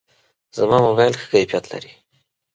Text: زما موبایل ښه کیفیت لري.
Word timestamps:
زما 0.57 0.77
موبایل 0.87 1.13
ښه 1.19 1.25
کیفیت 1.33 1.65
لري. 1.71 1.91